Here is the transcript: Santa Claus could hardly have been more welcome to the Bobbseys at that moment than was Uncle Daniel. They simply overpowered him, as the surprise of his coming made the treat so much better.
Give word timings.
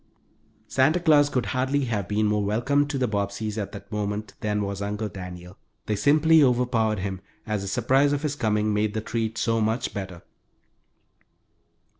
Santa 0.67 0.99
Claus 0.99 1.29
could 1.29 1.45
hardly 1.45 1.85
have 1.85 2.07
been 2.07 2.25
more 2.25 2.43
welcome 2.43 2.87
to 2.87 2.97
the 2.97 3.07
Bobbseys 3.07 3.55
at 3.59 3.71
that 3.71 3.91
moment 3.91 4.33
than 4.39 4.63
was 4.63 4.81
Uncle 4.81 5.09
Daniel. 5.09 5.59
They 5.85 5.95
simply 5.95 6.41
overpowered 6.41 7.01
him, 7.01 7.21
as 7.45 7.61
the 7.61 7.67
surprise 7.67 8.11
of 8.11 8.23
his 8.23 8.35
coming 8.35 8.73
made 8.73 8.95
the 8.95 9.01
treat 9.01 9.37
so 9.37 9.61
much 9.61 9.93
better. 9.93 10.23